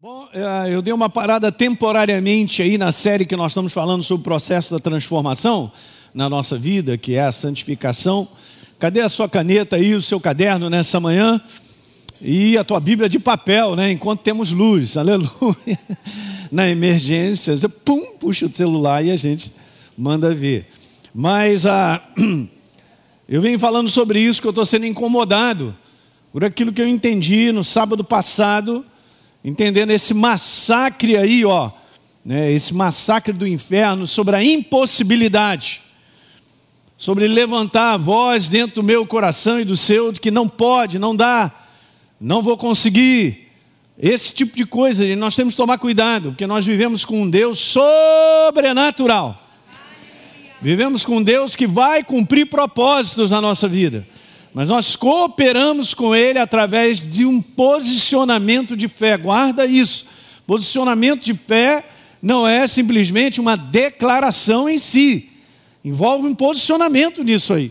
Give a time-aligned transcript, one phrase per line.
[0.00, 4.20] Bom, é, eu dei uma parada temporariamente aí na série que nós estamos falando sobre
[4.20, 5.72] o processo da transformação
[6.14, 8.28] na nossa vida, que é a santificação.
[8.78, 11.40] Cadê a sua caneta aí, o seu caderno nessa manhã?
[12.22, 13.90] E a tua Bíblia de papel, né?
[13.90, 15.76] Enquanto temos luz, aleluia.
[16.52, 19.52] Na emergência, você pum, puxa o celular e a gente
[19.96, 20.68] manda ver.
[21.12, 22.00] Mas a,
[23.28, 25.76] eu venho falando sobre isso que eu estou sendo incomodado
[26.32, 28.86] por aquilo que eu entendi no sábado passado
[29.44, 31.70] entendendo esse massacre aí, ó,
[32.24, 35.80] né, esse massacre do inferno sobre a impossibilidade,
[36.96, 40.98] sobre levantar a voz dentro do meu coração e do seu de que não pode,
[40.98, 41.52] não dá,
[42.20, 43.48] não vou conseguir.
[44.00, 47.58] Esse tipo de coisa, nós temos que tomar cuidado, porque nós vivemos com um Deus
[47.58, 49.36] sobrenatural.
[50.60, 54.06] Vivemos com um Deus que vai cumprir propósitos na nossa vida
[54.58, 59.16] mas nós cooperamos com Ele através de um posicionamento de fé.
[59.16, 60.06] Guarda isso.
[60.48, 61.84] Posicionamento de fé
[62.20, 65.30] não é simplesmente uma declaração em si,
[65.84, 67.70] envolve um posicionamento nisso aí.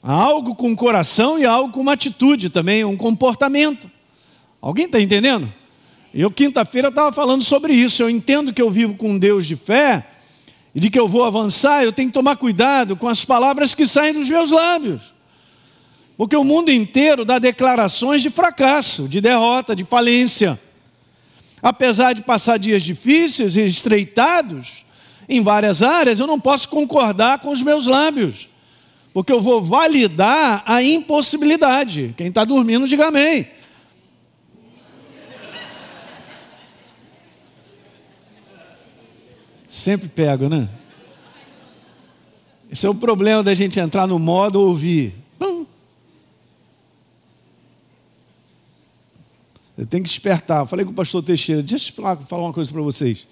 [0.00, 3.90] Algo com o coração e algo com uma atitude também, um comportamento.
[4.62, 5.52] Alguém está entendendo?
[6.14, 8.04] Eu, quinta-feira, estava falando sobre isso.
[8.04, 10.06] Eu entendo que eu vivo com um Deus de fé
[10.72, 13.84] e de que eu vou avançar, eu tenho que tomar cuidado com as palavras que
[13.84, 15.15] saem dos meus lábios.
[16.16, 20.58] Porque o mundo inteiro dá declarações de fracasso, de derrota, de falência.
[21.62, 24.84] Apesar de passar dias difíceis e estreitados
[25.28, 28.48] em várias áreas, eu não posso concordar com os meus lábios,
[29.12, 32.14] porque eu vou validar a impossibilidade.
[32.16, 33.48] Quem está dormindo, diga amém.
[39.68, 40.68] Sempre pego, né?
[42.70, 45.14] Esse é o problema da gente entrar no modo ouvir.
[49.76, 50.62] Eu tenho que despertar.
[50.62, 53.26] Eu falei com o pastor Teixeira, deixa eu falar uma coisa para vocês.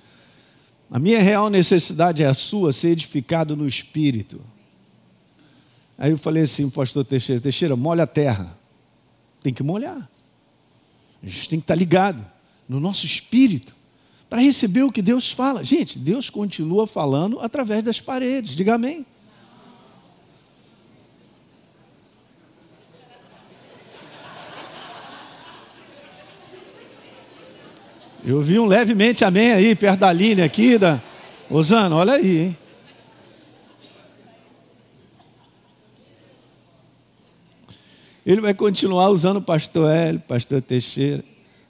[0.91, 4.41] A minha real necessidade é a sua ser edificado no espírito.
[5.97, 8.57] Aí eu falei assim, pastor Teixeira, Teixeira, molha a terra.
[9.43, 10.09] Tem que molhar.
[11.23, 12.25] A gente tem que estar ligado
[12.69, 13.75] no nosso espírito
[14.29, 15.65] para receber o que Deus fala.
[15.65, 18.55] Gente, Deus continua falando através das paredes.
[18.55, 19.07] Diga amém.
[28.27, 31.01] Eu vi um levemente amém aí, perto da linha aqui, da.
[31.51, 32.59] Osana, olha aí, hein?
[38.25, 41.23] Ele vai continuar usando o pastor Hélio, pastor Teixeira.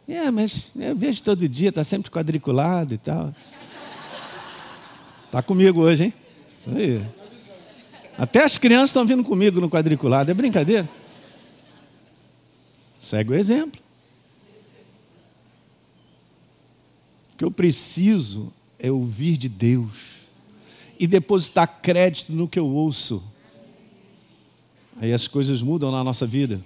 [0.06, 3.34] É, mas eu vejo todo dia, está sempre quadriculado e tal.
[5.26, 6.14] Está comigo hoje, hein?
[6.60, 7.02] Isso aí.
[8.16, 10.30] Até as crianças estão vindo comigo no quadriculado.
[10.30, 10.88] É brincadeira?
[13.00, 13.83] Segue o exemplo.
[17.34, 20.14] O que eu preciso é ouvir de Deus
[20.98, 23.24] e depositar crédito no que eu ouço.
[24.96, 26.60] Aí as coisas mudam na nossa vida.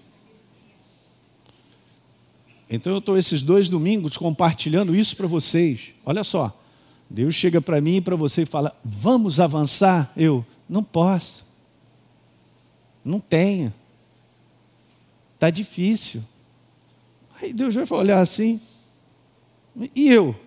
[2.69, 5.95] Então eu estou esses dois domingos compartilhando isso para vocês.
[6.05, 6.55] Olha só,
[7.09, 10.13] Deus chega para mim e para você e fala: Vamos avançar?
[10.15, 11.47] Eu não posso,
[13.03, 13.73] não tenho,
[15.35, 16.23] está difícil.
[17.41, 18.61] Aí Deus vai olhar assim,
[19.97, 20.39] e eu?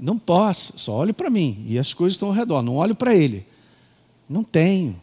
[0.00, 3.14] Não posso, só olho para mim e as coisas estão ao redor, não olho para
[3.14, 3.44] ele.
[4.28, 5.00] Não tenho.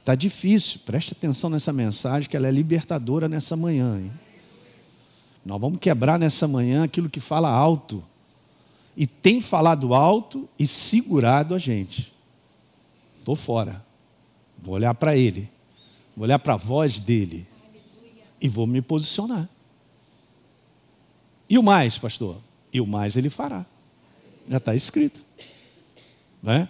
[0.00, 0.80] Está difícil.
[0.84, 3.98] Preste atenção nessa mensagem que ela é libertadora nessa manhã.
[3.98, 4.12] Hein?
[5.44, 8.04] Nós vamos quebrar nessa manhã aquilo que fala alto.
[8.94, 12.12] E tem falado alto e segurado a gente.
[13.18, 13.82] Estou fora.
[14.58, 15.48] Vou olhar para ele.
[16.16, 17.46] Vou olhar para a voz dele.
[18.40, 19.48] E vou me posicionar.
[21.48, 22.36] E o mais, pastor?
[22.72, 23.64] E o mais ele fará.
[24.48, 25.22] Já está escrito.
[26.42, 26.68] Né?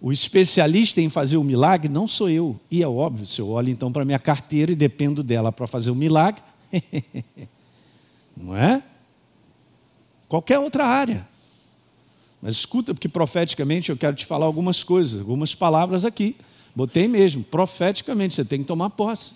[0.00, 2.58] O especialista em fazer o milagre não sou eu.
[2.70, 5.90] E é óbvio, se eu olho então para minha carteira e dependo dela para fazer
[5.90, 6.42] o milagre,
[8.36, 8.82] não é?
[10.28, 11.26] Qualquer outra área.
[12.40, 16.36] Mas escuta, porque profeticamente eu quero te falar algumas coisas, algumas palavras aqui.
[16.74, 19.34] Botei mesmo, profeticamente, você tem que tomar posse.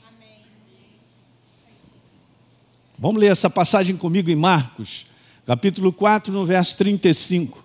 [2.97, 5.07] Vamos ler essa passagem comigo em Marcos,
[5.45, 7.65] capítulo 4, no verso 35.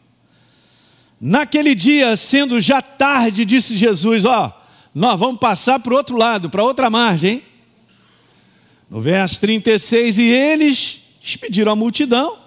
[1.19, 4.53] Naquele dia, sendo já tarde, disse Jesus: Ó,
[4.93, 7.43] nós vamos passar para o outro lado, para outra margem.
[8.89, 12.37] No verso 36, e eles despediram a multidão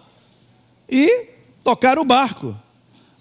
[0.88, 1.26] e
[1.62, 2.56] tocaram o barco.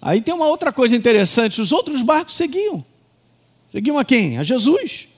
[0.00, 2.84] Aí tem uma outra coisa interessante: os outros barcos seguiam.
[3.70, 4.38] Seguiam a quem?
[4.38, 5.08] A Jesus.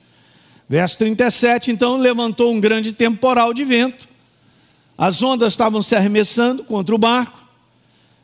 [0.67, 4.07] Verso 37, então levantou um grande temporal de vento
[4.97, 7.43] As ondas estavam se arremessando contra o barco,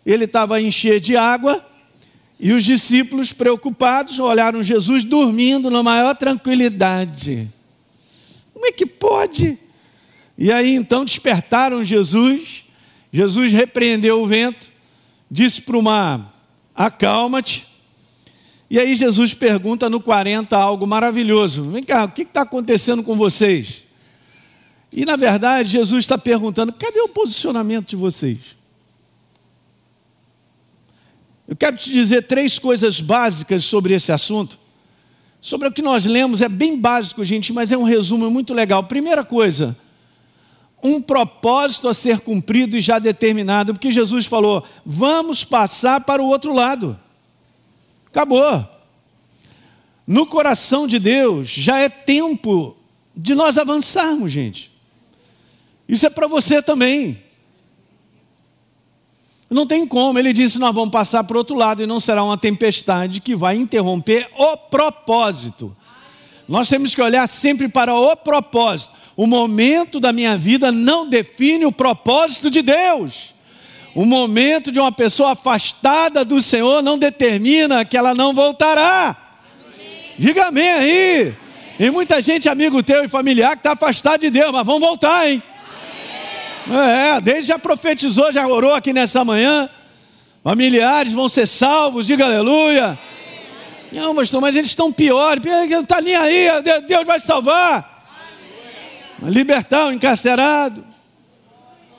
[0.05, 1.63] ele estava a encher de água,
[2.39, 7.49] e os discípulos, preocupados, olharam Jesus dormindo na maior tranquilidade.
[8.53, 9.59] Como é que pode?
[10.37, 12.63] E aí então despertaram Jesus.
[13.11, 14.71] Jesus repreendeu o vento,
[15.29, 16.33] disse para o mar:
[16.73, 17.67] Acalma-te.
[18.69, 23.17] E aí Jesus pergunta no 40 algo maravilhoso: Vem cá, o que está acontecendo com
[23.17, 23.83] vocês?
[24.91, 28.58] E na verdade, Jesus está perguntando: cadê o posicionamento de vocês?
[31.49, 34.59] Eu quero te dizer três coisas básicas sobre esse assunto.
[35.41, 38.83] Sobre o que nós lemos, é bem básico, gente, mas é um resumo muito legal.
[38.83, 39.75] Primeira coisa,
[40.83, 46.27] um propósito a ser cumprido e já determinado, porque Jesus falou: vamos passar para o
[46.27, 46.99] outro lado.
[48.05, 48.67] Acabou.
[50.05, 52.77] No coração de Deus já é tempo
[53.15, 54.71] de nós avançarmos, gente.
[55.87, 57.23] Isso é para você também.
[59.49, 60.19] Não tem como.
[60.19, 63.35] Ele disse: Nós vamos passar para o outro lado e não será uma tempestade que
[63.35, 65.75] vai interromper o propósito.
[66.47, 68.93] Nós temos que olhar sempre para o propósito.
[69.15, 73.33] O momento da minha vida não define o propósito de Deus.
[73.93, 79.15] O momento de uma pessoa afastada do Senhor não determina que ela não voltará.
[80.17, 81.33] Diga amém aí.
[81.79, 85.29] E muita gente, amigo teu e familiar, que está afastado de Deus, mas vão voltar,
[85.29, 85.41] hein?
[86.71, 89.69] É, desde já profetizou, já orou aqui nessa manhã.
[90.43, 92.97] Familiares vão ser salvos, diga aleluia.
[93.91, 96.47] Não, pastor, mas eles estão piores, não está nem aí,
[96.87, 98.07] Deus vai salvar.
[99.23, 100.85] Libertar o encarcerado.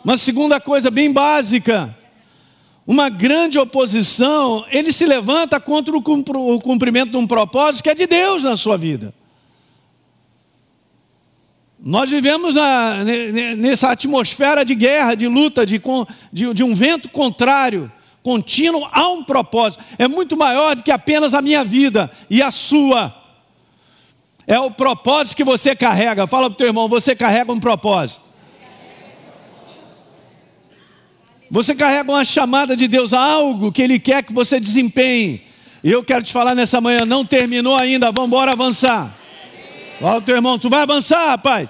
[0.05, 1.95] Uma segunda coisa bem básica,
[2.87, 8.07] uma grande oposição, ele se levanta contra o cumprimento de um propósito que é de
[8.07, 9.13] Deus na sua vida.
[11.83, 13.03] Nós vivemos a,
[13.57, 15.81] nessa atmosfera de guerra, de luta, de,
[16.31, 17.91] de, de um vento contrário,
[18.23, 19.83] contínuo a um propósito.
[19.99, 23.15] É muito maior do que apenas a minha vida e a sua.
[24.47, 26.27] É o propósito que você carrega.
[26.27, 28.29] Fala para o teu irmão, você carrega um propósito.
[31.51, 35.43] Você carrega uma chamada de Deus a algo que Ele quer que você desempenhe.
[35.83, 39.20] E eu quero te falar nessa manhã, não terminou ainda, vamos embora avançar.
[40.01, 41.69] Fala o teu irmão, tu vai avançar, rapaz?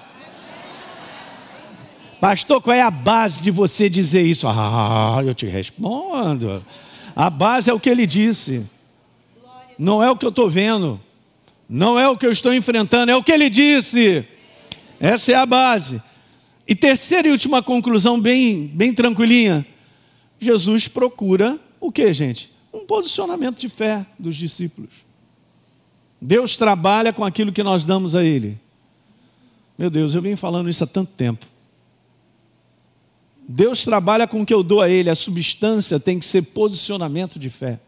[2.21, 4.47] Pastor, qual é a base de você dizer isso?
[4.47, 6.63] Ah, eu te respondo.
[7.13, 8.65] A base é o que ele disse.
[9.77, 11.01] Não é o que eu estou vendo.
[11.67, 14.25] Não é o que eu estou enfrentando, é o que ele disse.
[14.97, 16.01] Essa é a base.
[16.65, 19.65] E terceira e última conclusão, bem, bem tranquilinha.
[20.39, 22.49] Jesus procura o que, gente?
[22.73, 25.10] Um posicionamento de fé dos discípulos.
[26.21, 28.59] Deus trabalha com aquilo que nós damos a Ele.
[29.77, 31.47] Meu Deus, eu venho falando isso há tanto tempo.
[33.47, 37.39] Deus trabalha com o que eu dou a Ele, a substância tem que ser posicionamento
[37.39, 37.79] de fé.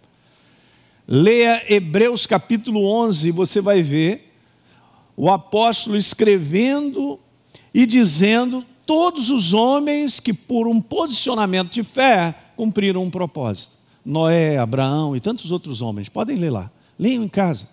[1.08, 4.34] Leia Hebreus capítulo 11, você vai ver
[5.16, 7.20] o apóstolo escrevendo
[7.74, 13.74] e dizendo todos os homens que, por um posicionamento de fé, cumpriram um propósito.
[14.04, 16.10] Noé, Abraão e tantos outros homens.
[16.10, 16.72] Podem ler lá.
[16.98, 17.73] Leiam em casa.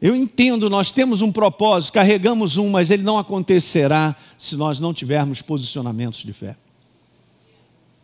[0.00, 4.92] Eu entendo, nós temos um propósito, carregamos um, mas ele não acontecerá se nós não
[4.92, 6.56] tivermos posicionamentos de fé.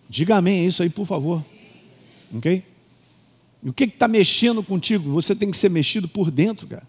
[0.09, 1.45] Diga amém isso aí, por favor.
[2.33, 2.63] Ok?
[3.63, 5.11] E o que está mexendo contigo?
[5.11, 6.87] Você tem que ser mexido por dentro, cara.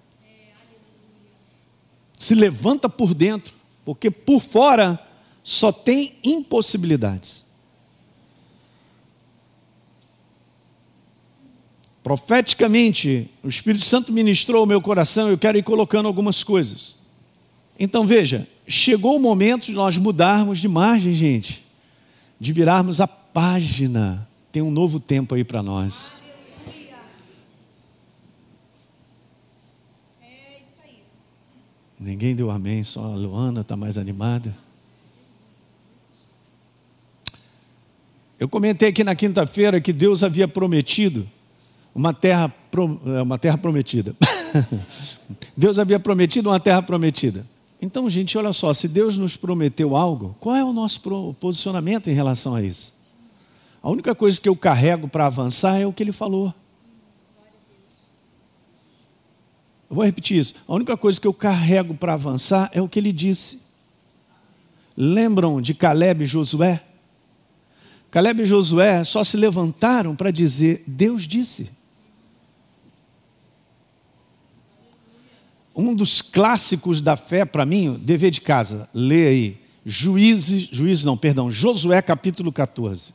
[2.19, 3.53] Se levanta por dentro,
[3.83, 4.99] porque por fora
[5.43, 7.48] só tem impossibilidades.
[12.09, 16.95] Profeticamente, o Espírito Santo ministrou o meu coração, eu quero ir colocando algumas coisas.
[17.77, 21.63] Então veja, chegou o momento de nós mudarmos de margem, gente,
[22.39, 24.27] de virarmos a página.
[24.51, 26.19] Tem um novo tempo aí para nós.
[31.99, 34.57] Ninguém deu amém, só a Luana está mais animada.
[38.39, 41.29] Eu comentei aqui na quinta-feira que Deus havia prometido
[41.93, 42.53] uma terra,
[43.05, 44.15] é, uma terra prometida.
[45.55, 47.45] Deus havia prometido uma terra prometida.
[47.81, 52.13] Então, gente, olha só, se Deus nos prometeu algo, qual é o nosso posicionamento em
[52.13, 52.93] relação a isso?
[53.81, 56.53] A única coisa que eu carrego para avançar é o que ele falou.
[59.89, 60.55] Eu vou repetir isso.
[60.67, 63.61] A única coisa que eu carrego para avançar é o que ele disse.
[64.95, 66.83] Lembram de Caleb e Josué?
[68.11, 71.78] Caleb e Josué só se levantaram para dizer: Deus disse.
[75.79, 81.15] Um dos clássicos da fé para mim, dever de casa, lê aí, Juízes, Juízes não,
[81.15, 83.13] perdão, Josué capítulo 14,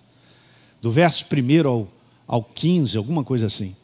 [0.81, 1.89] do verso 1 ao,
[2.27, 3.77] ao 15, alguma coisa assim.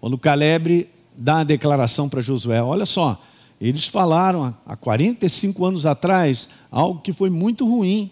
[0.00, 3.22] Quando Caleb dá a declaração para Josué, olha só,
[3.60, 8.10] eles falaram há 45 anos atrás algo que foi muito ruim.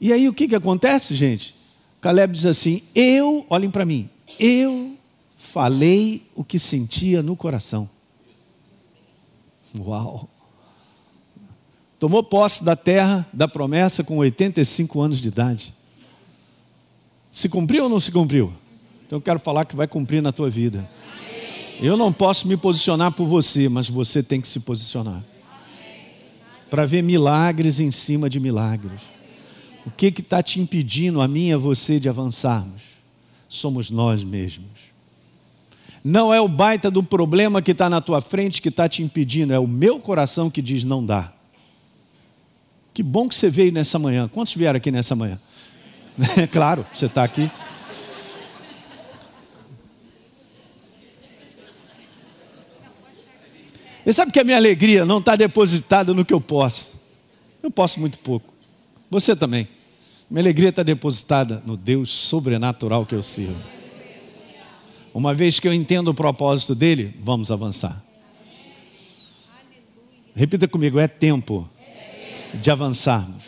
[0.00, 1.54] E aí o que, que acontece, gente?
[2.00, 4.08] Caleb diz assim: Eu, olhem para mim,
[4.38, 4.96] eu
[5.36, 7.88] falei o que sentia no coração.
[9.78, 10.28] Uau!
[11.98, 15.74] Tomou posse da terra da promessa com 85 anos de idade.
[17.30, 18.52] Se cumpriu ou não se cumpriu?
[19.06, 20.88] Então eu quero falar que vai cumprir na tua vida.
[21.80, 25.22] Eu não posso me posicionar por você, mas você tem que se posicionar.
[26.68, 29.00] Para ver milagres em cima de milagres.
[29.86, 32.82] O que está te impedindo, a mim e a você, de avançarmos?
[33.48, 34.89] Somos nós mesmos.
[36.02, 39.52] Não é o baita do problema que está na tua frente que está te impedindo,
[39.52, 41.32] é o meu coração que diz não dá.
[42.92, 44.28] Que bom que você veio nessa manhã.
[44.28, 45.38] Quantos vieram aqui nessa manhã?
[46.50, 47.50] claro, você está aqui.
[54.04, 56.94] E sabe que a minha alegria não está depositada no que eu posso.
[57.62, 58.52] Eu posso muito pouco.
[59.10, 59.68] Você também.
[60.30, 63.79] Minha alegria está depositada no Deus sobrenatural que eu sirvo.
[65.12, 68.02] Uma vez que eu entendo o propósito dele, vamos avançar.
[70.34, 71.68] Repita comigo: é tempo
[72.54, 73.44] de avançarmos.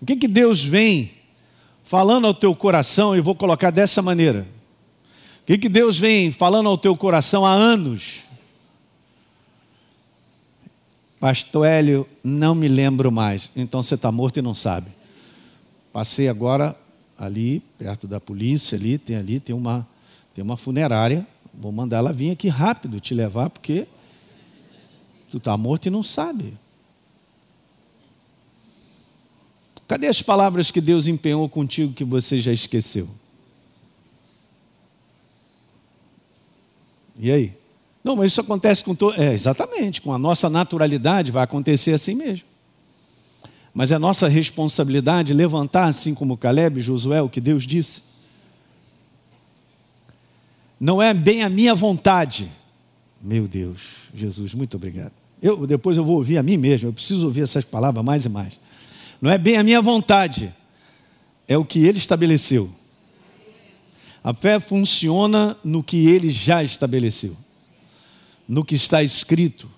[0.00, 1.12] O que, que Deus vem
[1.90, 4.46] falando ao teu coração, e vou colocar dessa maneira.
[5.42, 8.20] O que, que Deus vem falando ao teu coração há anos?
[11.18, 13.50] Pastor Hélio, não me lembro mais.
[13.56, 14.86] Então você está morto e não sabe.
[15.92, 16.76] Passei agora
[17.18, 19.84] ali, perto da polícia, ali, tem ali, tem uma,
[20.34, 21.26] tem uma funerária.
[21.52, 23.86] Vou mandar ela vir aqui rápido te levar, porque
[25.30, 26.56] tu está morto e não sabe.
[29.86, 33.08] Cadê as palavras que Deus empenhou contigo que você já esqueceu?
[37.18, 37.52] E aí?
[38.02, 39.20] Não, mas isso acontece com todo.
[39.20, 42.46] É, exatamente, com a nossa naturalidade vai acontecer assim mesmo.
[43.74, 48.02] Mas é nossa responsabilidade levantar, assim como Caleb e Josué, o que Deus disse.
[50.80, 52.50] Não é bem a minha vontade.
[53.20, 53.82] Meu Deus,
[54.14, 55.12] Jesus, muito obrigado.
[55.42, 58.28] Eu, depois eu vou ouvir a mim mesmo, eu preciso ouvir essas palavras mais e
[58.28, 58.58] mais.
[59.20, 60.52] Não é bem a minha vontade,
[61.46, 62.70] é o que ele estabeleceu.
[64.24, 67.36] A fé funciona no que ele já estabeleceu
[68.50, 69.70] no que está escrito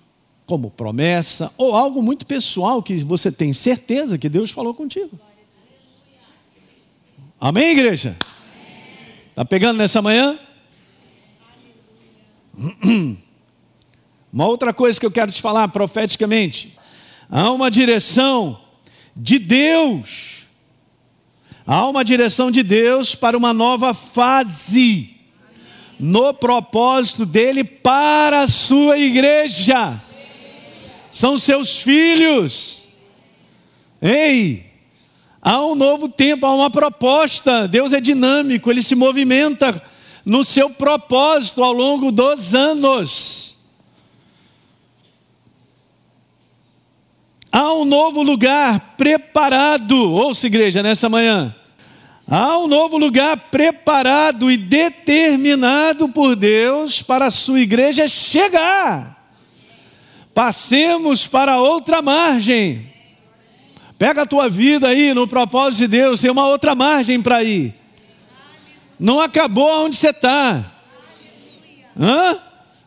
[0.47, 5.11] como promessa ou algo muito pessoal que você tem certeza que Deus falou contigo.
[7.39, 8.17] Amém, igreja?
[9.29, 10.39] Está pegando nessa manhã?
[14.31, 16.77] Uma outra coisa que eu quero te falar profeticamente:
[17.29, 18.59] há uma direção
[19.15, 20.47] de Deus,
[21.65, 25.15] há uma direção de Deus para uma nova fase
[25.99, 30.01] no propósito dele para a sua igreja.
[31.09, 32.85] São seus filhos.
[34.01, 34.65] Ei,
[35.41, 37.67] há um novo tempo, há uma proposta.
[37.67, 39.81] Deus é dinâmico, ele se movimenta
[40.25, 43.57] no seu propósito ao longo dos anos.
[47.51, 51.55] Há um novo lugar preparado, ouça igreja, nessa manhã
[52.27, 59.21] Há um novo lugar preparado e determinado por Deus para a sua igreja chegar.
[60.33, 62.87] Passemos para outra margem.
[63.99, 67.73] Pega a tua vida aí no propósito de Deus, tem uma outra margem para ir.
[68.99, 70.71] Não acabou onde você está.
[71.99, 72.39] Hã?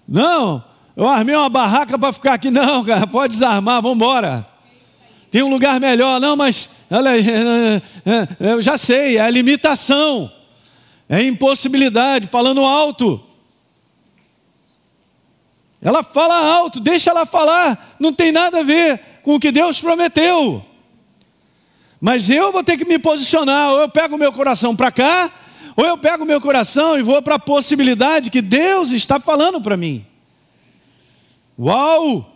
[0.09, 0.65] Não,
[0.97, 2.51] eu armei uma barraca para ficar aqui.
[2.51, 4.47] Não, cara, pode desarmar, vamos embora.
[5.31, 6.21] Tem um lugar melhor.
[6.21, 7.25] Não, mas Olha aí,
[8.39, 10.31] eu já sei, é a limitação,
[11.09, 13.21] é a impossibilidade, falando alto.
[15.83, 19.81] Ela fala alto, deixa ela falar, não tem nada a ver com o que Deus
[19.81, 20.65] prometeu.
[22.01, 25.31] Mas eu vou ter que me posicionar, ou eu pego o meu coração para cá,
[25.77, 29.77] ou eu pego meu coração e vou para a possibilidade que Deus está falando para
[29.77, 30.07] mim.
[31.59, 32.33] Uau!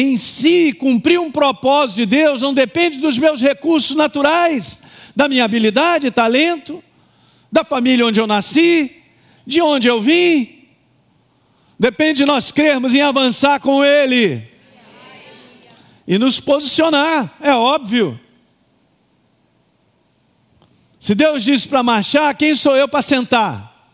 [0.00, 4.80] em si cumprir um propósito de Deus não depende dos meus recursos naturais,
[5.16, 6.82] da minha habilidade, talento,
[7.50, 8.94] da família onde eu nasci,
[9.44, 10.66] de onde eu vim.
[11.76, 14.46] Depende de nós crermos em avançar com Ele
[16.06, 18.18] e nos posicionar, é óbvio.
[21.00, 23.92] Se Deus disse para marchar, quem sou eu para sentar?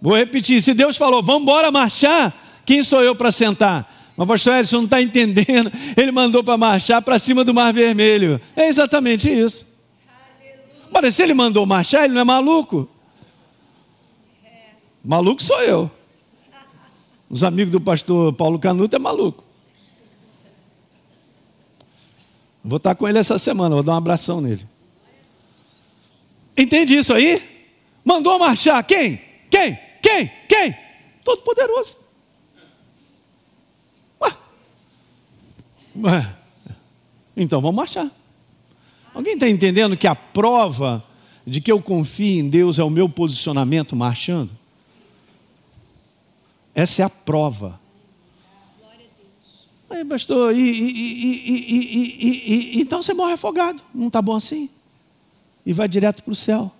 [0.00, 3.92] Vou repetir: se Deus falou, vamos embora marchar, quem sou eu para sentar?
[4.16, 5.72] Mas, pastor Edson não está entendendo.
[5.96, 8.40] Ele mandou para marchar para cima do Mar Vermelho.
[8.54, 9.66] É exatamente isso.
[10.92, 12.88] Mas se ele mandou marchar, ele não é maluco.
[15.04, 15.90] Maluco sou eu.
[17.28, 19.42] Os amigos do pastor Paulo Canuto é maluco.
[22.62, 24.64] Vou estar com ele essa semana, vou dar um abração nele.
[26.56, 27.42] Entende isso aí?
[28.04, 28.84] Mandou marchar.
[28.84, 29.20] Quem?
[29.50, 29.78] Quem?
[30.00, 30.30] Quem?
[30.48, 30.76] Quem?
[31.24, 31.98] Todo poderoso.
[34.20, 34.32] Ué.
[35.96, 36.36] Ué.
[37.36, 38.10] Então vamos marchar.
[39.14, 41.04] Alguém está entendendo que a prova
[41.46, 44.50] de que eu confio em Deus é o meu posicionamento marchando?
[46.74, 47.80] Essa é a prova.
[49.88, 51.50] Aí, pastor, e, e,
[52.76, 53.80] e, então você morre afogado.
[53.94, 54.68] Não está bom assim?
[55.64, 56.70] E vai direto para o céu.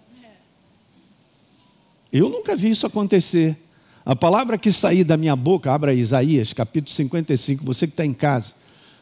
[2.12, 3.59] Eu nunca vi isso acontecer.
[4.07, 8.12] A palavra que sair da minha boca, abra Isaías, capítulo 55, você que está em
[8.12, 8.55] casa,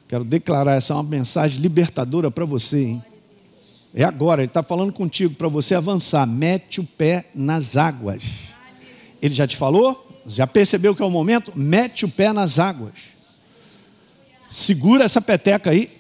[0.09, 3.05] quero declarar essa é uma mensagem libertadora para você, hein?
[3.95, 6.27] É agora, ele está falando contigo para você avançar.
[6.27, 8.25] Mete o pé nas águas.
[9.21, 10.09] Ele já te falou?
[10.27, 11.53] Já percebeu que é o momento?
[11.55, 12.95] Mete o pé nas águas.
[14.49, 15.91] Segura essa peteca aí.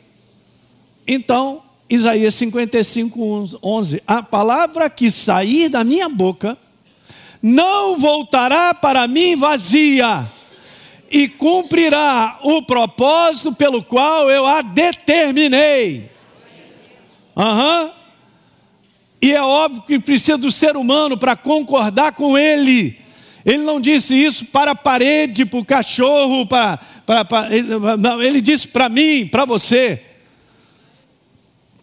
[1.06, 1.62] Então,
[1.94, 4.02] Isaías 55, 11.
[4.06, 6.56] A palavra que sair da minha boca
[7.42, 10.26] não voltará para mim vazia,
[11.10, 16.08] e cumprirá o propósito pelo qual eu a determinei.
[17.36, 17.90] Uhum.
[19.20, 22.98] E é óbvio que precisa do ser humano para concordar com ele.
[23.44, 27.48] Ele não disse isso para a parede, para o cachorro, para, para, para
[27.98, 30.00] não, ele disse para mim, para você.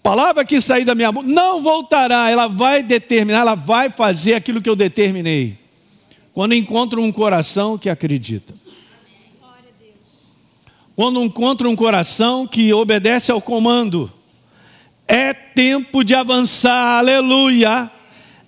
[0.01, 4.61] Palavra que sair da minha boca não voltará, ela vai determinar, ela vai fazer aquilo
[4.61, 5.57] que eu determinei.
[6.33, 8.53] Quando encontro um coração que acredita.
[10.95, 14.11] Quando encontro um coração que obedece ao comando.
[15.07, 17.91] É tempo de avançar, aleluia.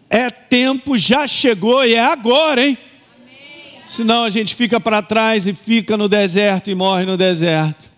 [0.09, 2.77] É tempo, já chegou e é agora, hein?
[3.87, 7.89] Senão a gente fica para trás e fica no deserto e morre no deserto.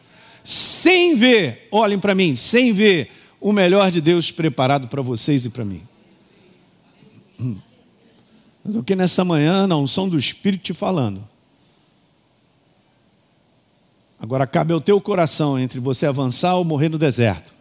[0.44, 3.10] Sem ver, olhem para mim, sem ver
[3.44, 5.82] o melhor de Deus preparado para vocês e para mim.
[8.64, 11.22] Do que nessa manhã, na unção do Espírito te falando.
[14.18, 17.54] Agora cabe ao teu coração entre você avançar ou morrer no deserto.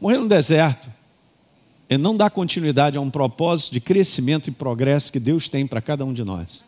[0.00, 0.90] Morrer no deserto
[1.86, 5.82] é não dar continuidade a um propósito de crescimento e progresso que Deus tem para
[5.82, 6.64] cada um de nós.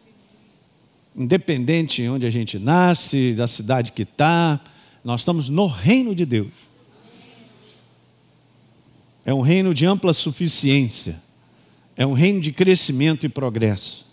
[1.17, 4.61] Independente de onde a gente nasce, da cidade que está,
[5.03, 6.70] nós estamos no reino de Deus.
[9.25, 11.21] É um reino de ampla suficiência.
[11.97, 14.09] É um reino de crescimento e progresso.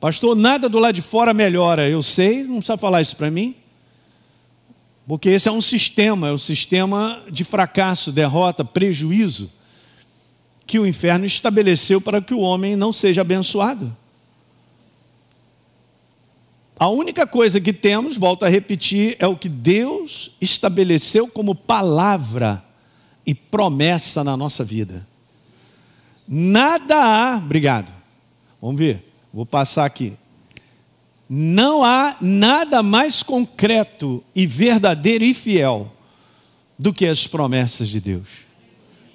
[0.00, 1.88] Pastor, nada do lado de fora melhora.
[1.88, 3.54] Eu sei, não precisa falar isso para mim.
[5.06, 9.50] Porque esse é um sistema, é o um sistema de fracasso, derrota, prejuízo,
[10.66, 13.96] que o inferno estabeleceu para que o homem não seja abençoado.
[16.78, 22.64] A única coisa que temos, volto a repetir, é o que Deus estabeleceu como palavra
[23.26, 25.06] e promessa na nossa vida.
[26.26, 27.92] Nada há, obrigado.
[28.60, 30.14] Vamos ver, vou passar aqui.
[31.28, 35.92] Não há nada mais concreto e verdadeiro e fiel
[36.78, 38.28] do que as promessas de Deus.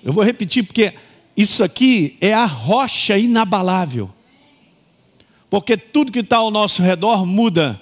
[0.03, 0.93] Eu vou repetir porque
[1.35, 4.09] isso aqui é a rocha inabalável.
[5.49, 7.79] Porque tudo que está ao nosso redor muda.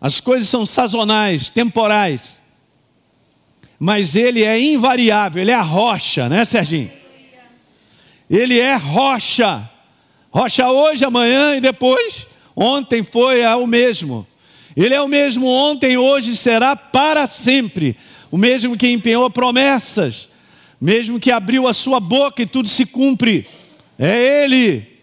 [0.00, 2.40] As coisas são sazonais, temporais.
[3.78, 6.90] Mas ele é invariável, ele é a rocha, né, Serginho?
[8.28, 9.68] Ele é rocha.
[10.30, 12.28] Rocha hoje, amanhã e depois
[12.60, 14.26] Ontem foi o mesmo.
[14.76, 17.96] Ele é o mesmo ontem, hoje será para sempre.
[18.32, 20.28] O mesmo que empenhou promessas,
[20.80, 23.46] mesmo que abriu a sua boca e tudo se cumpre.
[23.96, 24.97] É Ele.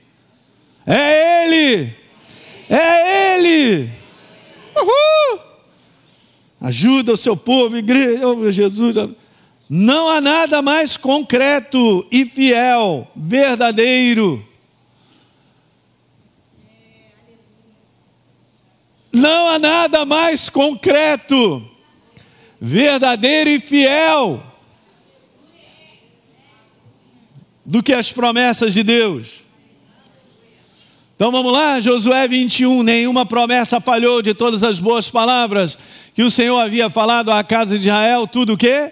[0.85, 1.93] É Ele.
[2.69, 3.89] É Ele.
[4.75, 5.39] Uhul.
[6.61, 8.95] Ajuda o seu povo, igreja, oh, Jesus.
[9.69, 14.45] Não há nada mais concreto e fiel, verdadeiro
[19.15, 21.65] Não há nada mais concreto,
[22.59, 24.43] verdadeiro e fiel
[27.63, 29.44] do que as promessas de Deus.
[31.15, 35.79] Então vamos lá, Josué 21, nenhuma promessa falhou de todas as boas palavras
[36.13, 38.91] que o Senhor havia falado à casa de Israel, tudo o quê?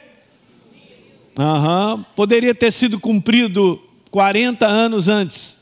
[1.38, 2.02] Uhum.
[2.16, 3.78] Poderia ter sido cumprido
[4.10, 5.58] 40 anos antes.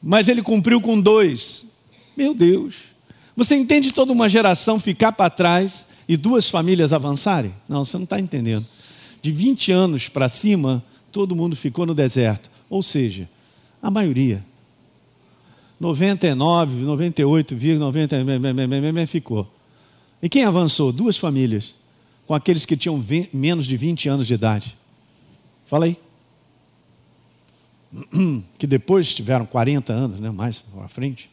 [0.00, 1.66] Mas ele cumpriu com dois.
[2.16, 2.76] Meu Deus.
[3.34, 7.52] Você entende toda uma geração ficar para trás e duas famílias avançarem?
[7.68, 8.64] Não, você não está entendendo.
[9.20, 12.48] De 20 anos para cima, todo mundo ficou no deserto.
[12.68, 13.28] Ou seja,
[13.82, 14.44] a maioria.
[15.78, 19.50] 99, 98,90 ficou.
[20.22, 20.92] E quem avançou?
[20.92, 21.74] Duas famílias,
[22.26, 24.76] com aqueles que tinham menos de 20 anos de idade.
[25.66, 25.96] Fala aí.
[28.58, 31.30] Que depois tiveram 40 anos, né, mais à frente.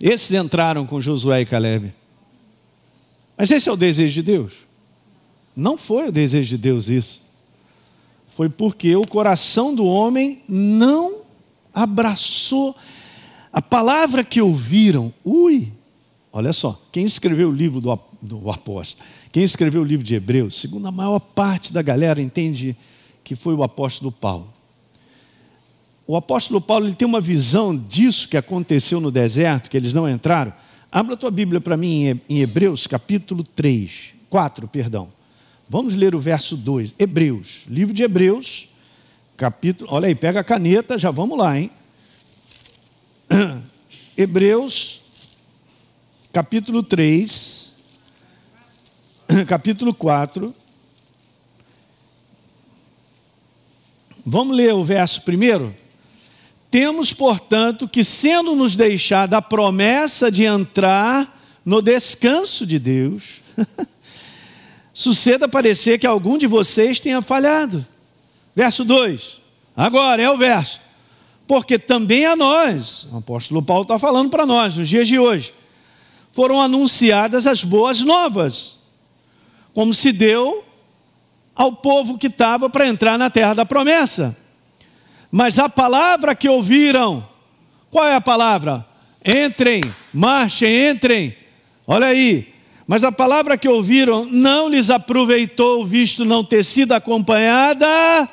[0.00, 1.92] Esses entraram com Josué e Caleb.
[3.36, 4.52] Mas esse é o desejo de Deus?
[5.56, 7.23] Não foi o desejo de Deus isso.
[8.34, 11.20] Foi porque o coração do homem não
[11.72, 12.74] abraçou
[13.52, 15.14] a palavra que ouviram.
[15.24, 15.72] Ui,
[16.32, 20.56] olha só, quem escreveu o livro do, do apóstolo, quem escreveu o livro de Hebreus,
[20.56, 22.76] segundo a maior parte da galera entende
[23.22, 24.52] que foi o apóstolo Paulo.
[26.04, 30.10] O apóstolo Paulo ele tem uma visão disso que aconteceu no deserto, que eles não
[30.10, 30.52] entraram.
[30.90, 35.13] Abra a tua Bíblia para mim em Hebreus, capítulo 3, 4, perdão.
[35.68, 36.94] Vamos ler o verso 2.
[36.98, 38.68] Hebreus, livro de Hebreus,
[39.36, 39.90] capítulo.
[39.92, 41.70] Olha aí, pega a caneta, já vamos lá, hein?
[44.16, 45.00] Hebreus,
[46.32, 47.74] capítulo 3,
[49.48, 50.54] capítulo 4.
[54.26, 55.74] Vamos ler o verso primeiro?
[56.70, 63.40] Temos, portanto, que, sendo nos deixada a promessa de entrar no descanso de Deus,
[64.94, 67.84] suceda parecer que algum de vocês tenha falhado.
[68.54, 69.40] Verso 2.
[69.76, 70.80] Agora é o verso.
[71.46, 75.52] Porque também a nós, o apóstolo Paulo está falando para nós, nos dias de hoje,
[76.32, 78.76] foram anunciadas as boas novas,
[79.74, 80.64] como se deu
[81.54, 84.36] ao povo que estava para entrar na terra da promessa.
[85.30, 87.28] Mas a palavra que ouviram,
[87.90, 88.86] qual é a palavra?
[89.24, 91.36] Entrem, marchem, entrem.
[91.86, 92.53] Olha aí.
[92.86, 98.28] Mas a palavra que ouviram não lhes aproveitou, visto não ter sido acompanhada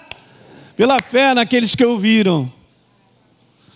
[0.76, 2.52] pela fé naqueles que ouviram.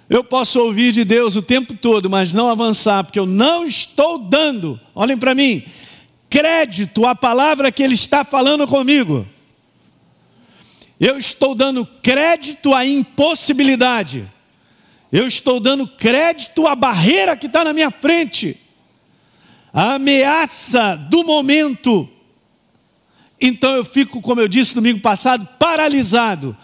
[0.10, 4.20] Eu posso ouvir de Deus o tempo todo, mas não avançar, porque eu não estou
[4.20, 5.64] dando, olhem para mim,
[6.30, 9.26] crédito à palavra que Ele está falando comigo.
[11.00, 14.30] Eu estou dando crédito à impossibilidade.
[15.12, 18.58] Eu estou dando crédito à barreira que está na minha frente.
[19.76, 22.10] A ameaça do momento.
[23.42, 26.56] Então eu fico, como eu disse domingo passado, paralisado.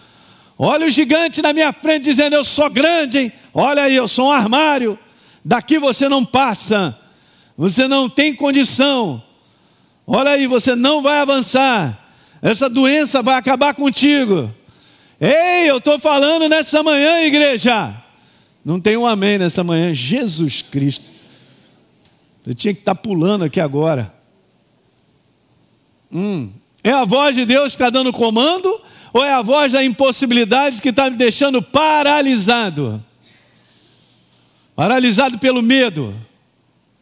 [0.58, 3.32] Olha o gigante na minha frente dizendo: Eu sou grande, hein?
[3.52, 4.98] Olha aí, eu sou um armário.
[5.44, 6.98] Daqui você não passa.
[7.54, 9.22] Você não tem condição.
[10.06, 12.10] Olha aí, você não vai avançar.
[12.40, 14.50] Essa doença vai acabar contigo.
[15.20, 17.94] Ei, eu estou falando nessa manhã, igreja.
[18.64, 19.92] Não tem um amém nessa manhã.
[19.92, 21.11] Jesus Cristo.
[22.46, 24.12] Eu tinha que estar tá pulando aqui agora.
[26.12, 26.50] Hum.
[26.82, 28.68] É a voz de Deus que está dando comando?
[29.12, 33.02] Ou é a voz da impossibilidade que está me deixando paralisado?
[34.74, 36.14] Paralisado pelo medo.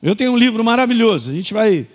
[0.03, 1.31] Eu tenho um livro maravilhoso.
[1.31, 1.87] A gente vai.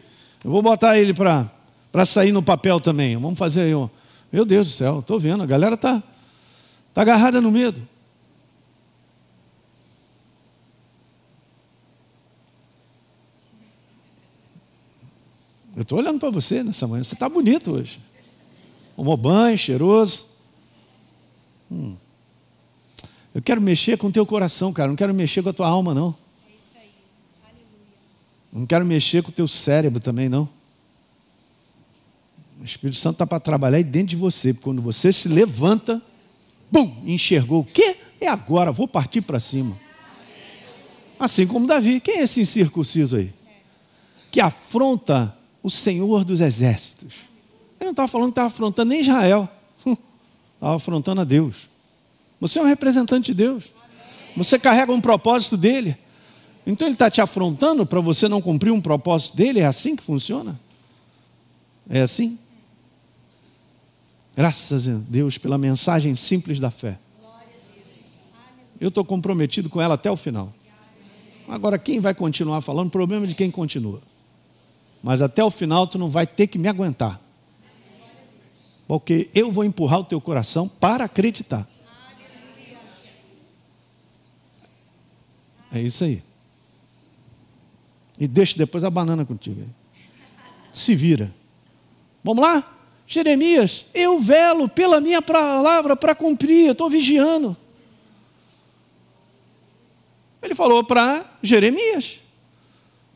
[0.44, 3.18] Eu vou botar ele para sair no papel também.
[3.18, 3.74] Vamos fazer aí.
[3.74, 3.90] Ó.
[4.32, 6.04] Meu Deus do céu, estou vendo, a galera está
[6.94, 7.82] tá agarrada no medo.
[15.76, 17.04] Eu estou olhando para você nessa manhã.
[17.04, 18.00] Você está bonito hoje.
[18.96, 20.26] Tomou banho, cheiroso.
[21.70, 21.96] Hum.
[23.34, 24.88] Eu quero mexer com o teu coração, cara.
[24.88, 26.16] Não quero mexer com a tua alma, não.
[28.54, 30.48] Não quero mexer com o teu cérebro também, não.
[32.62, 34.54] O Espírito Santo está para trabalhar aí dentro de você.
[34.54, 36.02] Quando você se levanta,
[36.72, 37.98] pum, enxergou o quê?
[38.22, 39.78] É agora, vou partir para cima.
[41.20, 42.00] Assim como Davi.
[42.00, 43.34] Quem é esse incircunciso aí?
[44.32, 45.36] Que afronta
[45.66, 47.16] o Senhor dos exércitos.
[47.80, 49.50] Ele não estava falando que estava afrontando nem Israel.
[49.84, 51.68] Estava afrontando a Deus.
[52.40, 53.64] Você é um representante de Deus.
[54.38, 55.98] Você carrega um propósito dele.
[56.68, 59.60] Então ele está te afrontando para você não cumprir um propósito dele?
[59.60, 60.60] É assim que funciona?
[61.90, 62.38] É assim?
[64.36, 67.00] Graças a Deus pela mensagem simples da fé.
[68.80, 70.54] Eu estou comprometido com ela até o final.
[71.48, 72.92] Agora, quem vai continuar falando?
[72.92, 74.00] Problema de quem continua.
[75.06, 77.22] Mas até o final tu não vai ter que me aguentar.
[78.88, 81.70] Porque eu vou empurrar o teu coração para acreditar.
[85.72, 86.24] É isso aí.
[88.20, 89.62] E deixa depois a banana contigo.
[90.74, 91.32] Se vira.
[92.24, 92.76] Vamos lá?
[93.06, 97.56] Jeremias, eu velo pela minha palavra para cumprir, eu estou vigiando.
[100.42, 102.25] Ele falou para Jeremias: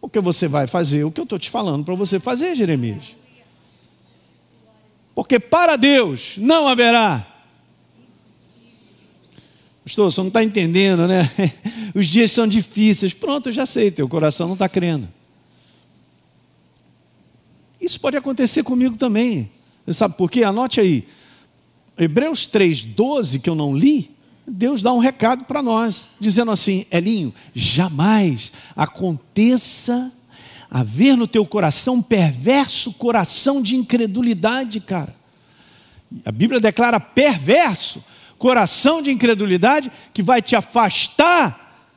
[0.01, 1.03] O que você vai fazer?
[1.03, 3.15] O que eu estou te falando para você fazer, Jeremias?
[5.13, 7.27] Porque para Deus não haverá.
[9.83, 11.29] Pastor, você não está entendendo, né?
[11.93, 13.13] Os dias são difíceis.
[13.13, 15.09] Pronto, eu já sei, teu coração não está crendo.
[17.81, 19.51] Isso pode acontecer comigo também.
[19.85, 20.43] Você sabe por quê?
[20.43, 21.07] Anote aí.
[21.97, 24.11] Hebreus 3,12, que eu não li,
[24.49, 30.11] Deus dá um recado para nós, dizendo assim: Elinho, jamais aconteça
[30.69, 35.15] haver no teu coração um perverso coração de incredulidade, cara.
[36.25, 38.03] A Bíblia declara perverso
[38.37, 41.87] coração de incredulidade que vai te afastar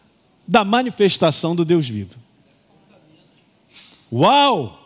[0.46, 2.14] da manifestação do Deus vivo.
[4.12, 4.78] Uau!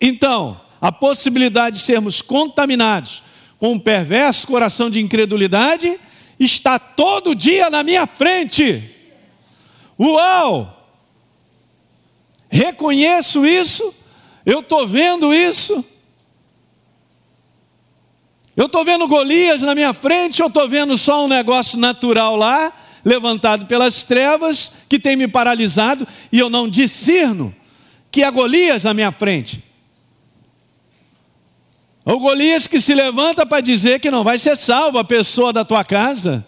[0.00, 3.22] Então, a possibilidade de sermos contaminados
[3.58, 5.98] com um perverso coração de incredulidade
[6.44, 8.82] está todo dia na minha frente.
[9.98, 10.78] Uau!
[12.50, 13.94] Reconheço isso,
[14.44, 15.84] eu estou vendo isso.
[18.54, 22.70] Eu estou vendo Golias na minha frente, ou estou vendo só um negócio natural lá,
[23.02, 27.54] levantado pelas trevas, que tem me paralisado, e eu não discerno
[28.10, 29.71] que há Golias na minha frente.
[32.04, 35.64] O Golias que se levanta para dizer que não vai ser salvo a pessoa da
[35.64, 36.44] tua casa.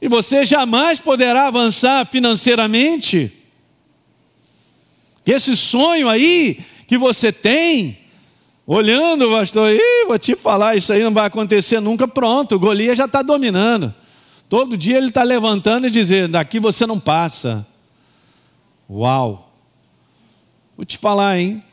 [0.00, 3.32] E você jamais poderá avançar financeiramente.
[5.24, 7.98] Esse sonho aí que você tem,
[8.66, 12.06] olhando, pastor, Ih, vou te falar, isso aí não vai acontecer nunca.
[12.06, 13.94] Pronto, o Golias já está dominando.
[14.50, 17.66] Todo dia ele está levantando e dizendo: daqui você não passa.
[18.90, 19.50] Uau!
[20.76, 21.64] Vou te falar, hein?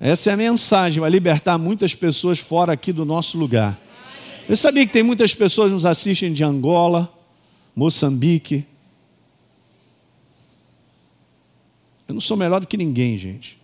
[0.00, 3.78] Essa é a mensagem, vai libertar muitas pessoas fora aqui do nosso lugar.
[4.48, 7.12] Eu sabia que tem muitas pessoas que nos assistem de Angola,
[7.76, 8.64] Moçambique.
[12.08, 13.60] Eu não sou melhor do que ninguém, gente.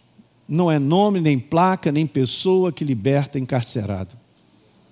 [0.47, 4.15] Não é nome, nem placa, nem pessoa que liberta encarcerado.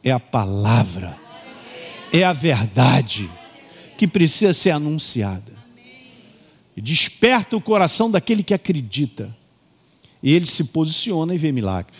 [0.02, 1.16] É a palavra,
[2.10, 3.30] é a verdade
[3.98, 5.52] que precisa ser anunciada.
[6.74, 9.43] E desperta o coração daquele que acredita.
[10.24, 11.94] E ele se posiciona e vê milagres.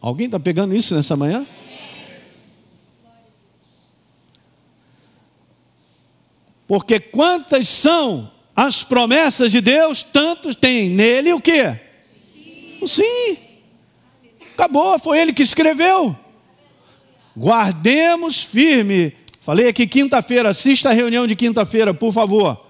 [0.00, 1.44] Alguém está pegando isso nessa manhã?
[6.68, 11.80] Porque quantas são as promessas de Deus, tantos tem nele o quê?
[12.12, 12.86] Sim.
[12.86, 13.38] Sim.
[14.54, 16.16] Acabou, foi ele que escreveu.
[17.36, 19.12] Guardemos firme.
[19.40, 22.65] Falei aqui quinta-feira, assista a reunião de quinta-feira, por favor.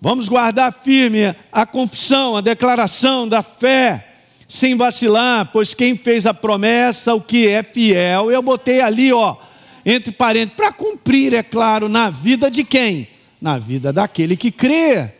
[0.00, 4.14] Vamos guardar firme a confissão, a declaração da fé,
[4.46, 9.36] sem vacilar, pois quem fez a promessa, o que é fiel, eu botei ali, ó,
[9.84, 13.08] entre parênteses, para cumprir, é claro, na vida de quem?
[13.42, 15.10] Na vida daquele que crê.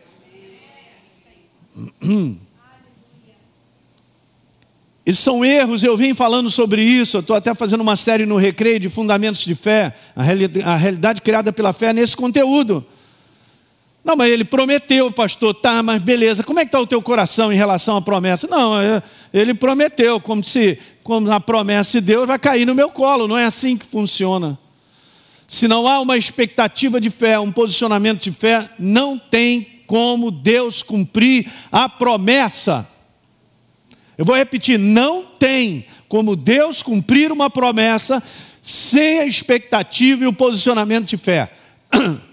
[5.05, 8.37] E são erros, eu vim falando sobre isso, eu estou até fazendo uma série no
[8.37, 12.85] Recreio de Fundamentos de Fé, a realidade criada pela fé nesse conteúdo.
[14.09, 17.53] Não, mas ele prometeu, pastor, tá, mas beleza, como é que está o teu coração
[17.53, 18.47] em relação à promessa?
[18.47, 22.89] Não, é, ele prometeu, como se como a promessa de Deus vai cair no meu
[22.89, 24.57] colo, não é assim que funciona.
[25.47, 30.81] Se não há uma expectativa de fé, um posicionamento de fé, não tem como Deus
[30.81, 32.87] cumprir a promessa.
[34.17, 38.23] Eu vou repetir: não tem como Deus cumprir uma promessa
[38.59, 41.51] sem a expectativa e o posicionamento de fé.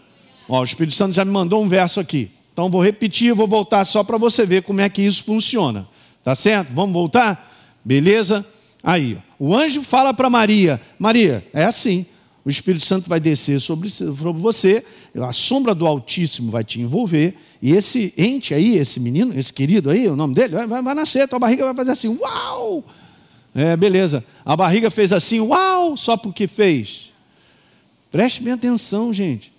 [0.48, 2.30] Ó, o Espírito Santo já me mandou um verso aqui.
[2.52, 5.87] Então vou repetir, vou voltar só para você ver como é que isso funciona.
[6.22, 6.72] Tá certo?
[6.72, 7.52] Vamos voltar?
[7.85, 8.46] Beleza?
[8.82, 12.06] Aí, o anjo fala para Maria: Maria, é assim.
[12.44, 13.88] O Espírito Santo vai descer sobre,
[14.35, 14.85] você,
[15.20, 19.90] a sombra do Altíssimo vai te envolver, e esse ente aí, esse menino, esse querido
[19.90, 22.85] aí, o nome dele, vai, vai, vai nascer, tua barriga vai fazer assim, uau!
[23.52, 24.24] É, beleza.
[24.44, 27.11] A barriga fez assim, uau, só porque fez.
[28.12, 29.52] Preste bem atenção, gente.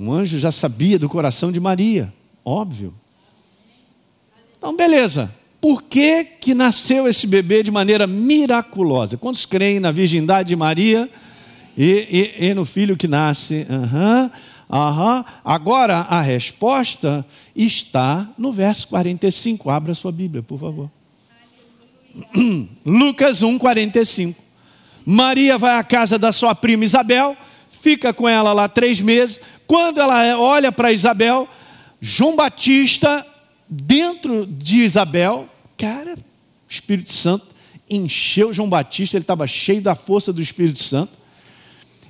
[0.00, 2.10] Um anjo já sabia do coração de Maria,
[2.42, 2.94] óbvio.
[4.56, 5.30] Então, beleza.
[5.60, 9.18] Por que, que nasceu esse bebê de maneira miraculosa?
[9.18, 11.06] Quantos creem na virgindade de Maria
[11.76, 13.66] e, e, e no filho que nasce?
[13.68, 14.30] Uhum,
[14.70, 15.24] uhum.
[15.44, 17.22] Agora, a resposta
[17.54, 19.68] está no verso 45.
[19.68, 20.90] Abra sua Bíblia, por favor.
[22.86, 24.42] Lucas 1, 45.
[25.04, 27.36] Maria vai à casa da sua prima Isabel,
[27.80, 31.48] fica com ela lá três meses, quando ela olha para Isabel,
[32.00, 33.26] João Batista,
[33.68, 36.18] dentro de Isabel, cara, o
[36.68, 37.46] Espírito Santo
[37.88, 41.18] encheu João Batista, ele estava cheio da força do Espírito Santo.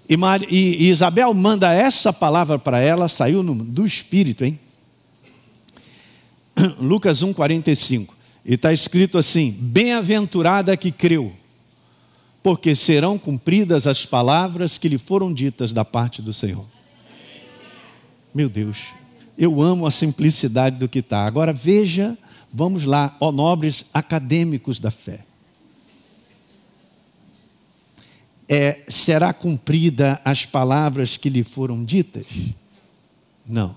[0.08, 0.16] E,
[0.50, 4.58] e, Isabel manda essa palavra para ela, saiu no, do Espírito, hein?
[6.78, 8.14] Lucas 1, 45.
[8.44, 11.32] E está escrito assim: Bem-aventurada que creu,
[12.42, 16.64] porque serão cumpridas as palavras que lhe foram ditas da parte do Senhor.
[18.34, 18.86] Meu Deus,
[19.36, 21.26] eu amo a simplicidade do que está.
[21.26, 22.16] Agora veja,
[22.52, 25.24] vamos lá, ó nobres acadêmicos da fé.
[28.52, 32.26] é, será cumprida as palavras que lhe foram ditas?
[33.46, 33.76] Não.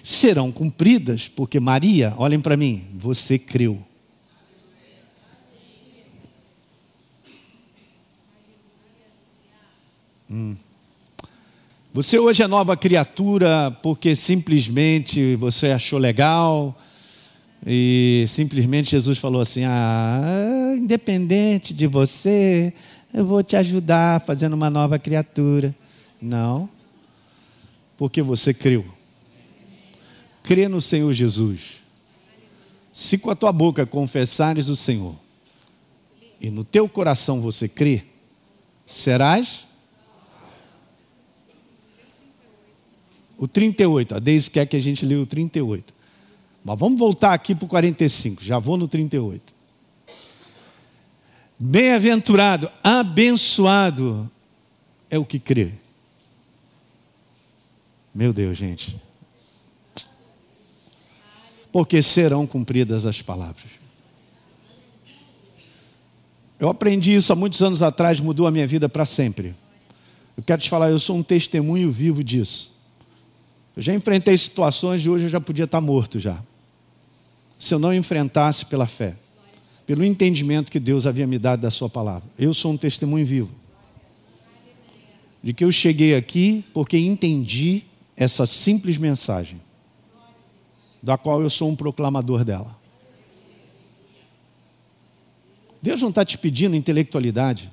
[0.00, 3.84] Serão cumpridas porque Maria, olhem para mim, você creu.
[10.30, 10.54] Hum.
[11.94, 16.78] Você hoje é nova criatura porque simplesmente você achou legal
[17.66, 22.74] e simplesmente Jesus falou assim: ah, independente de você,
[23.12, 25.74] eu vou te ajudar fazendo uma nova criatura.
[26.20, 26.68] Não,
[27.96, 28.84] porque você creu.
[30.42, 31.78] Crê no Senhor Jesus.
[32.92, 35.14] Se com a tua boca confessares o Senhor
[36.40, 38.02] e no teu coração você crê,
[38.86, 39.67] serás.
[43.38, 45.94] O 38, a Deise quer que a gente leia o 38.
[46.64, 49.54] Mas vamos voltar aqui para o 45, já vou no 38.
[51.56, 54.28] Bem-aventurado, abençoado
[55.08, 55.72] é o que crê.
[58.12, 59.00] Meu Deus, gente.
[61.70, 63.70] Porque serão cumpridas as palavras.
[66.58, 69.54] Eu aprendi isso há muitos anos atrás, mudou a minha vida para sempre.
[70.36, 72.77] Eu quero te falar, eu sou um testemunho vivo disso.
[73.78, 76.42] Eu já enfrentei situações de hoje eu já podia estar morto já.
[77.60, 79.14] Se eu não enfrentasse pela fé
[79.86, 82.28] pelo entendimento que Deus havia me dado da Sua palavra.
[82.36, 83.52] Eu sou um testemunho vivo
[85.40, 87.84] de que eu cheguei aqui porque entendi
[88.16, 89.60] essa simples mensagem,
[91.00, 92.76] da qual eu sou um proclamador dela.
[95.80, 97.70] Deus não está te pedindo intelectualidade,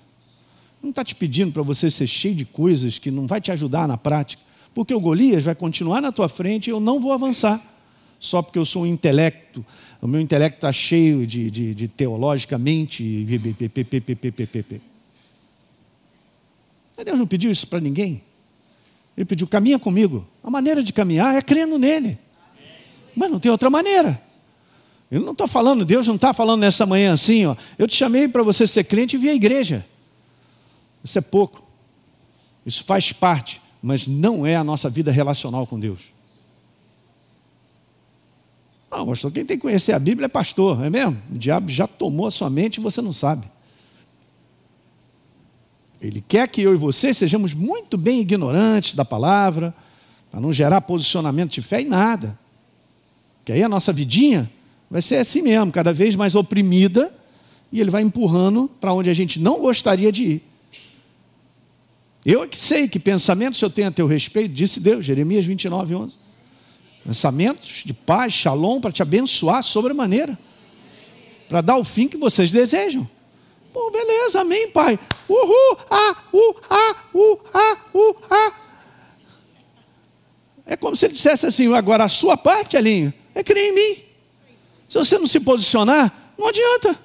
[0.84, 3.88] não está te pedindo para você ser cheio de coisas que não vai te ajudar
[3.88, 4.45] na prática,
[4.76, 7.60] porque o Golias vai continuar na tua frente e eu não vou avançar,
[8.20, 9.66] só porque eu sou um intelecto
[10.06, 13.26] o meu intelecto está cheio de, de, de teologicamente.
[17.04, 18.22] Deus não pediu isso para ninguém.
[19.18, 20.24] Ele pediu: caminha comigo.
[20.44, 22.20] A maneira de caminhar é crendo nele.
[23.16, 24.22] Mas não tem outra maneira.
[25.10, 27.56] Eu não estou falando, Deus não está falando nessa manhã assim, ó.
[27.76, 29.84] Eu te chamei para você ser crente e vir à igreja.
[31.04, 31.64] Isso é pouco.
[32.64, 36.00] Isso faz parte, mas não é a nossa vida relacional com Deus.
[38.90, 41.22] Não, pastor, quem tem que conhecer a Bíblia é pastor, é mesmo?
[41.32, 43.46] O diabo já tomou a sua mente e você não sabe.
[46.02, 49.72] Ele quer que eu e você sejamos muito bem ignorantes da palavra,
[50.32, 52.36] para não gerar posicionamento de fé em nada.
[53.46, 54.50] Que aí a nossa vidinha
[54.90, 57.16] vai ser assim mesmo, cada vez mais oprimida,
[57.72, 60.55] e ele vai empurrando para onde a gente não gostaria de ir.
[62.26, 65.94] Eu é que sei que pensamentos eu tenho a teu respeito, disse Deus, Jeremias 29,
[65.94, 66.14] 11.
[67.06, 70.38] Pensamentos de paz, shalom, para te abençoar sobremaneira.
[71.48, 73.08] Para dar o fim que vocês desejam.
[73.72, 74.98] Pô, beleza, amém, pai.
[75.30, 78.54] Uhul, ah, uh, ah, uh, ah, uh, ah.
[80.66, 84.04] É como se ele dissesse assim: agora a sua parte, Alinho, é crer em mim.
[84.90, 87.05] Se você não se posicionar, não adianta.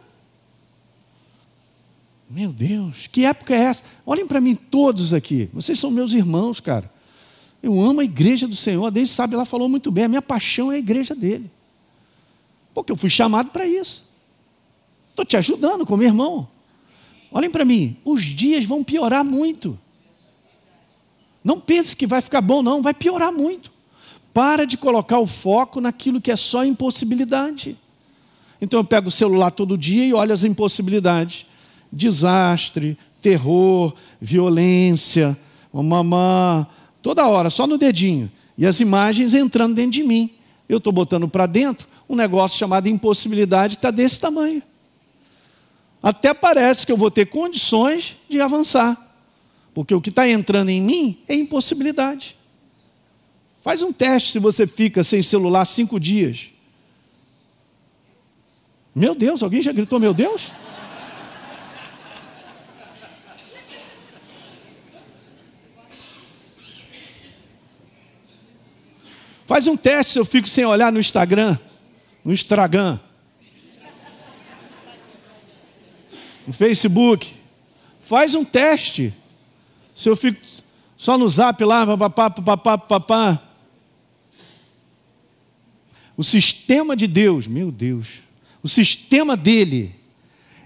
[2.31, 3.83] Meu Deus, que época é essa?
[4.07, 5.51] Olhem para mim todos aqui.
[5.53, 6.89] Vocês são meus irmãos, cara.
[7.61, 10.71] Eu amo a igreja do Senhor, desde sabe, ela falou muito bem, a minha paixão
[10.71, 11.51] é a igreja dele.
[12.73, 14.09] Porque eu fui chamado para isso.
[15.11, 16.49] Estou te ajudando como irmão.
[17.33, 19.77] Olhem para mim, os dias vão piorar muito.
[21.43, 23.73] Não pense que vai ficar bom, não, vai piorar muito.
[24.33, 27.77] Para de colocar o foco naquilo que é só impossibilidade.
[28.61, 31.47] Então eu pego o celular todo dia e olho as impossibilidades:
[31.93, 35.37] desastre, terror, violência,
[35.73, 36.67] mamã,
[37.03, 40.31] toda hora, só no dedinho, e as imagens entrando dentro de mim.
[40.69, 44.63] Eu estou botando para dentro um negócio chamado impossibilidade, está desse tamanho.
[46.03, 48.97] Até parece que eu vou ter condições de avançar,
[49.75, 52.37] porque o que está entrando em mim é impossibilidade.
[53.61, 56.49] Faz um teste se você fica sem celular cinco dias.
[58.95, 60.51] Meu Deus, alguém já gritou, meu Deus?
[69.51, 71.59] Faz um teste se eu fico sem olhar no Instagram.
[72.25, 73.01] No Instagram.
[76.47, 77.35] No Facebook.
[78.01, 79.13] Faz um teste.
[79.93, 80.41] Se eu fico
[80.97, 83.43] só no zap lá, papapá, papapá, papapá.
[86.17, 88.07] O sistema de Deus, meu Deus,
[88.63, 89.97] o sistema dele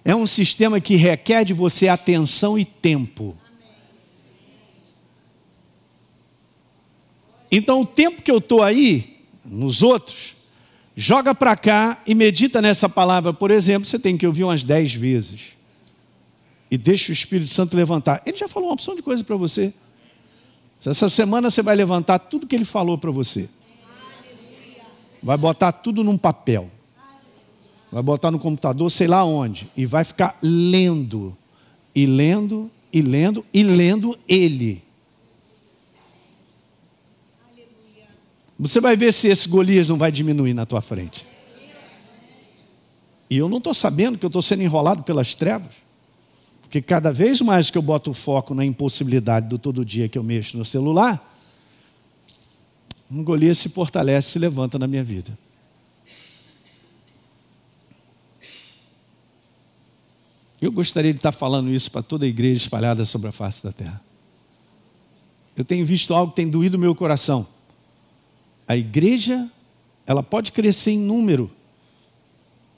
[0.05, 3.35] é um sistema que requer de você atenção e tempo.
[7.57, 10.35] Então, o tempo que eu estou aí, nos outros,
[10.97, 13.33] joga para cá e medita nessa palavra.
[13.33, 15.53] Por exemplo, você tem que ouvir umas dez vezes.
[16.69, 18.21] E deixa o Espírito Santo levantar.
[18.27, 19.73] Ele já falou uma opção de coisa para você.
[20.85, 23.49] Essa semana você vai levantar tudo que ele falou para você.
[25.23, 26.69] Vai botar tudo num papel.
[27.93, 29.71] Vai botar no computador, sei lá onde.
[29.77, 31.37] E vai ficar lendo.
[31.95, 34.83] E lendo, e lendo, e lendo ele.
[38.59, 41.27] Você vai ver se esse Golias não vai diminuir na tua frente.
[43.29, 45.75] E eu não estou sabendo que eu estou sendo enrolado pelas trevas.
[46.63, 50.19] Porque cada vez mais que eu boto o foco na impossibilidade do todo dia que
[50.19, 51.33] eu mexo no celular,
[53.11, 55.37] um Golias se fortalece, se levanta na minha vida.
[60.61, 63.71] Eu gostaria de estar falando isso para toda a igreja espalhada sobre a face da
[63.71, 64.01] terra.
[65.57, 67.47] Eu tenho visto algo que tem doído meu coração.
[68.67, 69.49] A igreja,
[70.07, 71.51] ela pode crescer em número,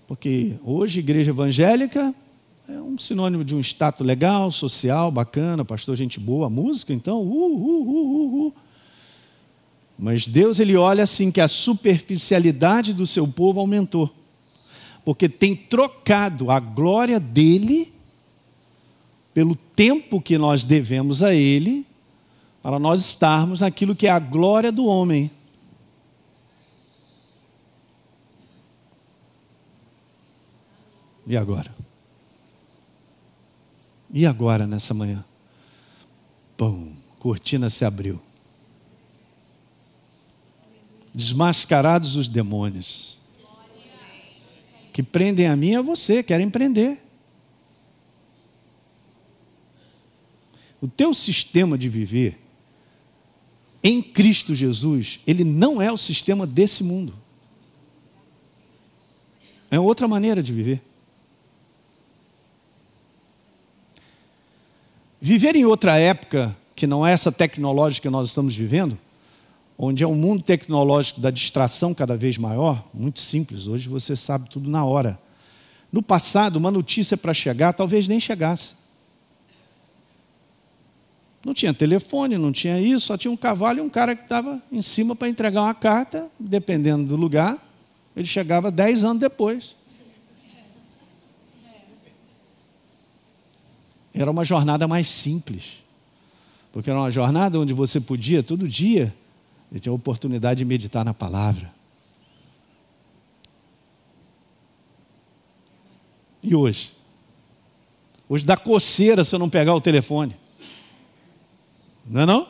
[0.09, 2.14] porque hoje igreja evangélica
[2.68, 7.57] é um sinônimo de um status legal, social, bacana, pastor gente boa, música, então, uh,
[7.57, 8.55] uh, uh, uh,
[9.97, 14.12] Mas Deus ele olha assim que a superficialidade do seu povo aumentou,
[15.05, 17.93] porque tem trocado a glória dele
[19.32, 21.87] pelo tempo que nós devemos a ele,
[22.62, 25.30] para nós estarmos naquilo que é a glória do homem.
[31.27, 31.74] E agora?
[34.12, 35.24] E agora nessa manhã?
[36.57, 38.20] Pum, cortina se abriu.
[41.12, 43.16] Desmascarados os demônios
[44.93, 47.03] que prendem a mim e a você, querem prender.
[50.81, 52.39] O teu sistema de viver
[53.83, 57.14] em Cristo Jesus, ele não é o sistema desse mundo.
[59.70, 60.83] É outra maneira de viver.
[65.27, 68.97] Viver em outra época, que não é essa tecnológica que nós estamos vivendo,
[69.77, 74.49] onde é um mundo tecnológico da distração cada vez maior, muito simples, hoje você sabe
[74.49, 75.18] tudo na hora.
[75.91, 78.77] No passado, uma notícia para chegar talvez nem chegasse.
[81.45, 84.62] Não tinha telefone, não tinha isso, só tinha um cavalo e um cara que estava
[84.70, 87.59] em cima para entregar uma carta, dependendo do lugar,
[88.16, 89.74] ele chegava dez anos depois.
[94.17, 95.83] Era uma jornada mais simples,
[96.73, 99.14] porque era uma jornada onde você podia, todo dia,
[99.81, 101.71] ter a oportunidade de meditar na palavra.
[106.43, 106.93] E hoje?
[108.27, 110.35] Hoje dá coceira se eu não pegar o telefone.
[112.09, 112.49] Não é não?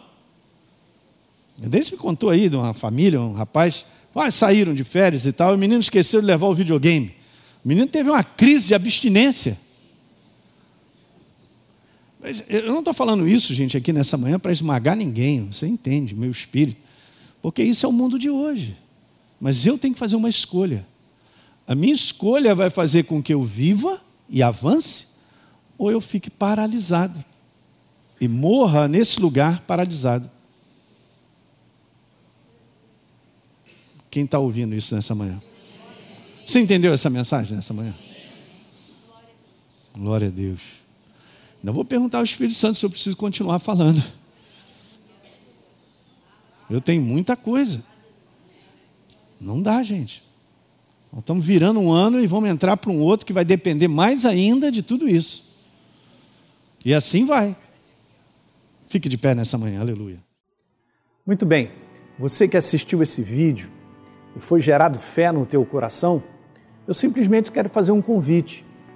[1.59, 5.51] Desde me contou aí de uma família, um rapaz, ah, saíram de férias e tal,
[5.53, 7.15] e o menino esqueceu de levar o videogame.
[7.65, 9.59] O menino teve uma crise de abstinência.
[12.49, 16.31] Eu não estou falando isso, gente, aqui nessa manhã para esmagar ninguém, você entende, meu
[16.31, 16.81] espírito.
[17.41, 18.77] Porque isso é o mundo de hoje.
[19.41, 20.87] Mas eu tenho que fazer uma escolha.
[21.67, 25.09] A minha escolha vai fazer com que eu viva e avance,
[25.79, 27.25] ou eu fique paralisado
[28.21, 30.31] e morra nesse lugar paralisado.
[34.11, 35.39] Quem está ouvindo isso nessa manhã?
[36.45, 37.95] Você entendeu essa mensagem nessa manhã?
[39.95, 40.86] Glória a Deus.
[41.67, 44.01] Não vou perguntar ao Espírito Santo se eu preciso continuar falando.
[46.71, 47.83] Eu tenho muita coisa.
[49.41, 50.23] Não dá, gente.
[51.13, 54.25] Nós estamos virando um ano e vamos entrar para um outro que vai depender mais
[54.25, 55.57] ainda de tudo isso.
[56.85, 57.57] E assim vai.
[58.87, 60.23] Fique de pé nessa manhã, aleluia.
[61.27, 61.73] Muito bem.
[62.17, 63.73] Você que assistiu esse vídeo
[64.37, 66.23] e foi gerado fé no teu coração,
[66.87, 68.65] eu simplesmente quero fazer um convite